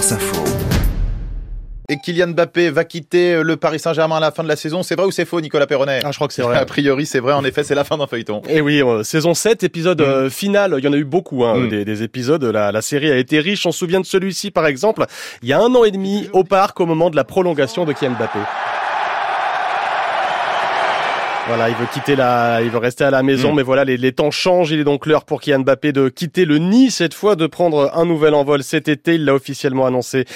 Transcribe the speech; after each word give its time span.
France 0.00 0.12
Info. 0.12 0.42
Et 1.90 1.98
Kylian 1.98 2.28
Mbappé 2.28 2.70
va 2.70 2.84
quitter 2.84 3.42
le 3.42 3.56
Paris 3.58 3.78
Saint-Germain 3.78 4.16
à 4.16 4.20
la 4.20 4.30
fin 4.30 4.42
de 4.42 4.48
la 4.48 4.56
saison. 4.56 4.82
C'est 4.82 4.94
vrai 4.96 5.04
ou 5.06 5.10
c'est 5.10 5.26
faux, 5.26 5.42
Nicolas 5.42 5.66
Perronnet? 5.66 6.00
Ah, 6.04 6.10
je 6.10 6.16
crois 6.16 6.26
que 6.26 6.32
c'est 6.32 6.40
vrai. 6.40 6.56
A 6.56 6.64
priori, 6.64 7.04
c'est 7.04 7.18
vrai. 7.20 7.34
En 7.34 7.44
effet, 7.44 7.64
c'est 7.64 7.74
la 7.74 7.84
fin 7.84 7.98
d'un 7.98 8.06
feuilleton. 8.06 8.40
Et 8.48 8.62
oui, 8.62 8.82
euh, 8.82 9.02
saison 9.02 9.34
7, 9.34 9.62
épisode 9.62 10.00
euh, 10.00 10.30
final. 10.30 10.76
Il 10.78 10.84
y 10.84 10.88
en 10.88 10.94
a 10.94 10.96
eu 10.96 11.04
beaucoup, 11.04 11.44
hein, 11.44 11.58
Mm. 11.58 11.68
des, 11.68 11.84
des 11.84 12.02
épisodes. 12.02 12.42
La, 12.44 12.72
la 12.72 12.80
série 12.80 13.10
a 13.10 13.16
été 13.18 13.40
riche. 13.40 13.66
On 13.66 13.72
se 13.72 13.78
souvient 13.80 14.00
de 14.00 14.06
celui-ci, 14.06 14.50
par 14.50 14.66
exemple, 14.66 15.04
il 15.42 15.48
y 15.50 15.52
a 15.52 15.58
un 15.60 15.74
an 15.74 15.84
et 15.84 15.90
demi, 15.90 16.30
au 16.32 16.44
parc, 16.44 16.80
au 16.80 16.86
moment 16.86 17.10
de 17.10 17.16
la 17.16 17.24
prolongation 17.24 17.84
de 17.84 17.92
Kylian 17.92 18.12
Mbappé. 18.12 18.38
Voilà, 21.52 21.68
il 21.68 21.74
veut 21.74 21.86
quitter 21.92 22.14
la, 22.14 22.60
il 22.62 22.70
veut 22.70 22.78
rester 22.78 23.02
à 23.02 23.10
la 23.10 23.24
maison, 23.24 23.52
Mm. 23.52 23.56
mais 23.56 23.62
voilà, 23.64 23.84
les, 23.84 23.96
les 23.96 24.12
temps 24.12 24.30
changent. 24.30 24.70
Il 24.70 24.78
est 24.78 24.84
donc 24.84 25.04
l'heure 25.04 25.24
pour 25.24 25.40
Kylian 25.40 25.58
Mbappé 25.60 25.90
de 25.92 26.08
quitter 26.08 26.44
le 26.44 26.58
nid 26.58 26.92
cette 26.92 27.12
fois, 27.12 27.34
de 27.34 27.48
prendre 27.48 27.90
un 27.92 28.04
nouvel 28.06 28.34
envol 28.34 28.62
cet 28.62 28.86
été. 28.86 29.16
Il 29.16 29.24
l'a 29.24 29.34
officiellement 29.34 29.84
annoncé 29.84 30.26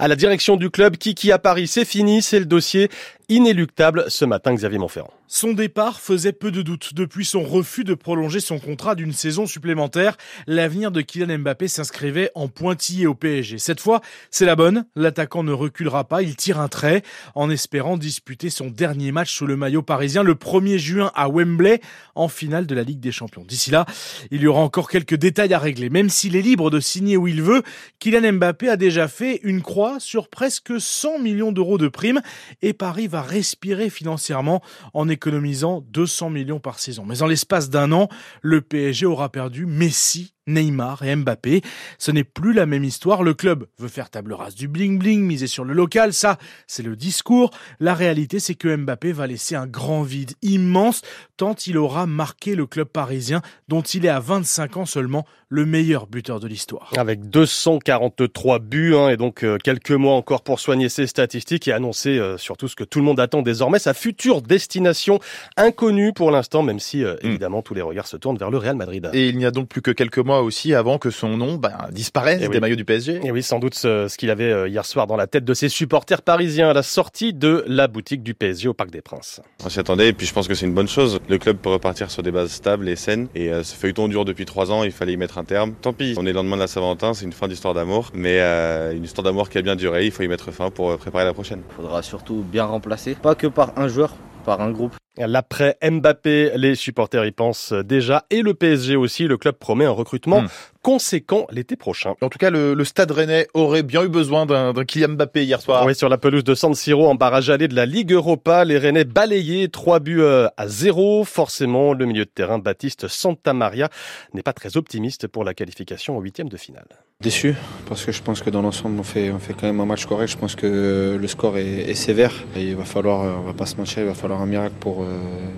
à 0.00 0.08
la 0.08 0.16
direction 0.16 0.56
du 0.56 0.70
club. 0.70 0.96
Kiki 0.96 1.30
à 1.30 1.38
Paris, 1.38 1.68
c'est 1.68 1.84
fini, 1.84 2.22
c'est 2.22 2.40
le 2.40 2.44
dossier 2.44 2.88
inéluctable 3.28 4.04
ce 4.08 4.24
matin, 4.24 4.54
Xavier 4.54 4.78
Monferrand. 4.78 5.12
Son 5.26 5.52
départ 5.52 6.00
faisait 6.00 6.32
peu 6.32 6.50
de 6.50 6.62
doute. 6.62 6.94
Depuis 6.94 7.24
son 7.24 7.42
refus 7.42 7.82
de 7.82 7.94
prolonger 7.94 8.40
son 8.40 8.58
contrat 8.58 8.94
d'une 8.94 9.12
saison 9.12 9.46
supplémentaire, 9.46 10.16
l'avenir 10.46 10.90
de 10.90 11.00
Kylian 11.00 11.38
Mbappé 11.38 11.66
s'inscrivait 11.66 12.30
en 12.34 12.48
pointillé 12.48 13.06
au 13.06 13.14
PSG. 13.14 13.58
Cette 13.58 13.80
fois, 13.80 14.00
c'est 14.30 14.44
la 14.44 14.54
bonne. 14.54 14.84
L'attaquant 14.94 15.42
ne 15.42 15.52
reculera 15.52 16.04
pas. 16.04 16.22
Il 16.22 16.36
tire 16.36 16.60
un 16.60 16.68
trait 16.68 17.02
en 17.34 17.48
espérant 17.48 17.96
disputer 17.96 18.50
son 18.50 18.68
dernier 18.68 19.12
match 19.12 19.34
sous 19.34 19.46
le 19.46 19.56
maillot 19.56 19.82
parisien 19.82 20.22
le 20.22 20.34
1er 20.34 20.76
juin 20.76 21.10
à 21.14 21.28
Wembley 21.28 21.80
en 22.14 22.28
finale 22.28 22.66
de 22.66 22.74
la 22.74 22.82
Ligue 22.82 23.00
des 23.00 23.12
Champions. 23.12 23.44
D'ici 23.46 23.70
là, 23.70 23.86
il 24.30 24.42
y 24.42 24.46
aura 24.46 24.60
encore 24.60 24.90
quelques 24.90 25.16
détails 25.16 25.54
à 25.54 25.58
régler. 25.58 25.88
Même 25.88 26.10
s'il 26.10 26.36
est 26.36 26.42
libre 26.42 26.70
de 26.70 26.80
signer 26.80 27.16
où 27.16 27.26
il 27.26 27.42
veut, 27.42 27.62
Kylian 27.98 28.34
Mbappé 28.34 28.68
a 28.68 28.76
déjà 28.76 29.08
fait 29.08 29.40
une 29.42 29.62
croix 29.62 29.98
sur 30.00 30.28
presque 30.28 30.78
100 30.78 31.18
millions 31.20 31.50
d'euros 31.50 31.78
de 31.78 31.88
primes 31.88 32.20
et 32.62 32.74
Paris 32.74 33.08
va 33.08 33.13
respirer 33.22 33.90
financièrement 33.90 34.62
en 34.92 35.08
économisant 35.08 35.84
200 35.90 36.30
millions 36.30 36.60
par 36.60 36.78
saison. 36.78 37.04
Mais 37.04 37.22
en 37.22 37.26
l'espace 37.26 37.70
d'un 37.70 37.92
an, 37.92 38.08
le 38.42 38.60
PSG 38.60 39.06
aura 39.06 39.30
perdu 39.30 39.66
Messi, 39.66 40.34
Neymar 40.46 41.02
et 41.02 41.16
Mbappé. 41.16 41.62
Ce 41.98 42.10
n'est 42.10 42.24
plus 42.24 42.52
la 42.52 42.66
même 42.66 42.84
histoire. 42.84 43.22
Le 43.22 43.34
club 43.34 43.66
veut 43.78 43.88
faire 43.88 44.10
table 44.10 44.32
rase 44.32 44.54
du 44.54 44.68
bling-bling, 44.68 45.20
miser 45.20 45.46
sur 45.46 45.64
le 45.64 45.72
local. 45.74 46.12
Ça, 46.12 46.38
c'est 46.66 46.82
le 46.82 46.96
discours. 46.96 47.50
La 47.80 47.94
réalité, 47.94 48.38
c'est 48.38 48.54
que 48.54 48.74
Mbappé 48.76 49.12
va 49.12 49.26
laisser 49.26 49.54
un 49.54 49.66
grand 49.66 50.02
vide 50.02 50.32
immense 50.42 51.02
tant 51.36 51.54
il 51.66 51.78
aura 51.78 52.06
marqué 52.06 52.54
le 52.54 52.66
club 52.66 52.88
parisien 52.88 53.42
dont 53.68 53.82
il 53.82 54.06
est 54.06 54.10
à 54.10 54.20
25 54.20 54.76
ans 54.76 54.86
seulement 54.86 55.26
le 55.48 55.66
meilleur 55.66 56.06
buteur 56.06 56.40
de 56.40 56.46
l'histoire. 56.46 56.92
Avec 56.96 57.28
243 57.30 58.58
buts 58.58 58.94
hein, 58.94 59.08
et 59.08 59.16
donc 59.16 59.44
euh, 59.44 59.58
quelques 59.62 59.90
mois 59.92 60.14
encore 60.14 60.42
pour 60.42 60.60
soigner 60.60 60.88
ses 60.88 61.06
statistiques 61.06 61.68
et 61.68 61.72
annoncer 61.72 62.18
euh, 62.18 62.38
surtout 62.38 62.68
ce 62.68 62.76
que 62.76 62.84
tout 62.84 62.98
le 62.98 63.04
monde 63.04 63.20
attend 63.20 63.42
désormais, 63.42 63.78
sa 63.78 63.94
future 63.94 64.42
destination 64.42 65.18
inconnue 65.56 66.12
pour 66.12 66.30
l'instant, 66.30 66.62
même 66.62 66.80
si 66.80 67.04
euh, 67.04 67.16
Mm. 67.22 67.28
évidemment 67.28 67.62
tous 67.62 67.74
les 67.74 67.82
regards 67.82 68.06
se 68.06 68.16
tournent 68.16 68.36
vers 68.36 68.50
le 68.50 68.58
Real 68.58 68.76
Madrid. 68.76 69.08
Et 69.12 69.28
il 69.28 69.38
n'y 69.38 69.46
a 69.46 69.50
donc 69.50 69.68
plus 69.68 69.82
que 69.82 69.90
quelques 69.90 70.18
mois 70.18 70.33
aussi 70.42 70.74
avant 70.74 70.98
que 70.98 71.10
son 71.10 71.36
nom 71.36 71.54
ben, 71.56 71.72
disparaisse 71.92 72.38
Eh 72.40 72.48
des 72.48 72.54
oui. 72.54 72.60
maillots 72.60 72.76
du 72.76 72.84
PSG. 72.84 73.20
Et 73.24 73.30
oui, 73.30 73.42
sans 73.42 73.58
doute 73.58 73.74
ce, 73.74 74.08
ce 74.08 74.16
qu'il 74.16 74.30
avait 74.30 74.50
euh, 74.52 74.68
hier 74.68 74.84
soir 74.84 75.06
dans 75.06 75.16
la 75.16 75.26
tête 75.26 75.44
de 75.44 75.54
ses 75.54 75.68
supporters 75.68 76.22
parisiens 76.22 76.70
à 76.70 76.72
la 76.72 76.82
sortie 76.82 77.32
de 77.32 77.64
la 77.66 77.86
boutique 77.88 78.22
du 78.22 78.34
PSG 78.34 78.68
au 78.68 78.74
Parc 78.74 78.90
des 78.90 79.00
Princes. 79.02 79.40
On 79.64 79.68
s'y 79.68 79.78
attendait 79.80 80.08
et 80.08 80.12
puis 80.12 80.26
je 80.26 80.32
pense 80.32 80.48
que 80.48 80.54
c'est 80.54 80.66
une 80.66 80.74
bonne 80.74 80.88
chose. 80.88 81.20
Le 81.28 81.38
club 81.38 81.56
peut 81.58 81.70
repartir 81.70 82.10
sur 82.10 82.22
des 82.22 82.30
bases 82.30 82.50
stables 82.50 82.88
et 82.88 82.96
saines. 82.96 83.28
Et 83.34 83.50
euh, 83.52 83.62
ce 83.62 83.74
feuilleton 83.74 84.08
dure 84.08 84.24
depuis 84.24 84.44
trois 84.44 84.70
ans, 84.72 84.84
il 84.84 84.92
fallait 84.92 85.12
y 85.12 85.16
mettre 85.16 85.38
un 85.38 85.44
terme. 85.44 85.74
Tant 85.80 85.92
pis, 85.92 86.14
on 86.16 86.22
est 86.24 86.30
le 86.30 86.32
lendemain 86.34 86.56
de 86.56 86.62
la 86.62 86.66
Saint-Valentin, 86.66 87.14
c'est 87.14 87.24
une 87.24 87.32
fin 87.32 87.48
d'histoire 87.48 87.74
d'amour. 87.74 88.10
Mais 88.14 88.38
euh, 88.40 88.92
une 88.94 89.04
histoire 89.04 89.24
d'amour 89.24 89.48
qui 89.48 89.58
a 89.58 89.62
bien 89.62 89.76
duré, 89.76 90.04
il 90.06 90.10
faut 90.10 90.22
y 90.22 90.28
mettre 90.28 90.50
fin 90.50 90.70
pour 90.70 90.90
euh, 90.90 90.96
préparer 90.96 91.24
la 91.24 91.32
prochaine. 91.34 91.62
faudra 91.76 92.02
surtout 92.02 92.44
bien 92.46 92.64
remplacer, 92.64 93.14
pas 93.14 93.34
que 93.34 93.46
par 93.46 93.72
un 93.78 93.88
joueur, 93.88 94.14
par 94.44 94.60
un 94.60 94.70
groupe. 94.70 94.94
L'après 95.16 95.78
Mbappé, 95.82 96.52
les 96.56 96.74
supporters 96.74 97.24
y 97.24 97.30
pensent 97.32 97.72
déjà 97.72 98.24
et 98.30 98.42
le 98.42 98.54
PSG 98.54 98.96
aussi. 98.96 99.26
Le 99.28 99.36
club 99.36 99.54
promet 99.54 99.84
un 99.84 99.90
recrutement 99.90 100.42
Mm. 100.42 100.48
Conséquent 100.84 101.46
l'été 101.50 101.76
prochain. 101.76 102.14
En 102.20 102.28
tout 102.28 102.38
cas, 102.38 102.50
le, 102.50 102.74
le 102.74 102.84
Stade 102.84 103.10
Rennais 103.10 103.48
aurait 103.54 103.82
bien 103.82 104.04
eu 104.04 104.08
besoin 104.08 104.44
d'un 104.44 104.74
d'un 104.74 104.84
Kylian 104.84 105.14
Mbappé 105.14 105.42
hier 105.44 105.60
soir. 105.60 105.84
Oui, 105.86 105.94
sur 105.94 106.10
la 106.10 106.18
pelouse 106.18 106.44
de 106.44 106.54
San 106.54 106.74
Siro 106.74 107.08
en 107.08 107.14
barrage 107.14 107.48
allé 107.48 107.68
de 107.68 107.74
la 107.74 107.86
Ligue 107.86 108.12
Europa, 108.12 108.64
les 108.66 108.76
Rennais 108.76 109.04
balayés, 109.04 109.68
trois 109.70 109.98
buts 109.98 110.20
euh, 110.20 110.46
à 110.58 110.68
zéro. 110.68 111.24
Forcément, 111.24 111.94
le 111.94 112.04
milieu 112.04 112.26
de 112.26 112.30
terrain 112.30 112.58
Baptiste 112.58 113.08
Santamaria 113.08 113.88
n'est 114.34 114.42
pas 114.42 114.52
très 114.52 114.76
optimiste 114.76 115.26
pour 115.26 115.42
la 115.42 115.54
qualification 115.54 116.18
en 116.18 116.20
huitième 116.20 116.50
de 116.50 116.58
finale. 116.58 116.86
Déçu 117.20 117.54
parce 117.88 118.04
que 118.04 118.12
je 118.12 118.20
pense 118.20 118.42
que 118.42 118.50
dans 118.50 118.60
l'ensemble 118.60 119.00
on 119.00 119.04
fait, 119.04 119.30
on 119.30 119.38
fait 119.38 119.54
quand 119.54 119.66
même 119.66 119.80
un 119.80 119.86
match 119.86 120.04
correct. 120.04 120.30
Je 120.30 120.36
pense 120.36 120.54
que 120.54 121.16
le 121.18 121.28
score 121.28 121.56
est, 121.56 121.90
est 121.90 121.94
sévère 121.94 122.34
et 122.56 122.62
il 122.62 122.76
va 122.76 122.84
falloir, 122.84 123.22
euh, 123.22 123.32
on 123.40 123.46
va 123.46 123.54
pas 123.54 123.66
se 123.66 123.76
mentir, 123.76 124.00
il 124.00 124.06
va 124.06 124.14
falloir 124.14 124.42
un 124.42 124.46
miracle 124.46 124.74
pour, 124.80 125.02
euh, 125.02 125.06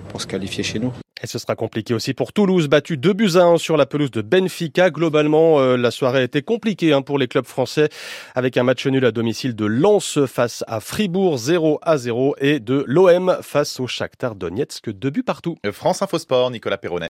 pour 0.09 0.21
se 0.21 0.27
qualifier 0.27 0.63
chez 0.63 0.79
nous. 0.79 0.93
Et 1.23 1.27
ce 1.27 1.39
sera 1.39 1.55
compliqué 1.55 1.93
aussi 1.93 2.13
pour 2.13 2.31
Toulouse, 2.33 2.67
battu 2.67 2.97
2 2.97 3.13
buts 3.13 3.31
à 3.35 3.43
1 3.43 3.57
sur 3.57 3.77
la 3.77 3.85
pelouse 3.85 4.11
de 4.11 4.21
Benfica. 4.21 4.89
Globalement, 4.89 5.59
euh, 5.59 5.75
la 5.75 5.91
soirée 5.91 6.19
a 6.19 6.23
été 6.23 6.41
compliquée 6.41 6.93
hein, 6.93 7.01
pour 7.01 7.17
les 7.17 7.27
clubs 7.27 7.45
français, 7.45 7.89
avec 8.35 8.57
un 8.57 8.63
match 8.63 8.85
nul 8.85 9.03
à 9.05 9.11
domicile 9.11 9.55
de 9.55 9.65
Lens 9.65 10.19
face 10.27 10.63
à 10.67 10.79
Fribourg, 10.79 11.37
0 11.37 11.79
à 11.81 11.97
0, 11.97 12.35
et 12.39 12.59
de 12.59 12.83
l'OM 12.87 13.37
face 13.41 13.79
au 13.79 13.87
Shakhtar 13.87 14.35
Donetsk, 14.35 14.91
2 14.91 15.09
buts 15.09 15.23
partout. 15.23 15.57
France 15.71 16.01
Info 16.01 16.19
Sport, 16.19 16.51
Nicolas 16.51 16.77
Perronnet. 16.77 17.05